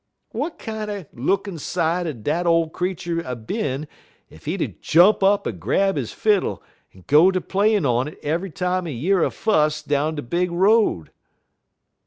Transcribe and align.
W'at 0.33 0.57
kinder 0.57 1.05
lookin' 1.13 1.59
sight 1.59 2.07
'ud 2.07 2.23
dat 2.23 2.47
ole 2.47 2.71
creetur 2.71 3.19
a 3.23 3.35
bin 3.35 3.87
ef 4.31 4.45
he'd 4.45 4.81
jump 4.81 5.21
up 5.21 5.45
en 5.45 5.59
grab 5.59 5.95
he 5.95 6.03
fiddle 6.07 6.63
en 6.91 7.03
go 7.05 7.29
ter 7.29 7.39
playin' 7.39 7.85
on 7.85 8.07
it 8.07 8.19
eve'y 8.23 8.49
time 8.49 8.87
he 8.87 8.93
year 8.93 9.23
a 9.23 9.29
fuss 9.29 9.83
down 9.83 10.15
de 10.15 10.23
big 10.23 10.51
road?" 10.51 11.11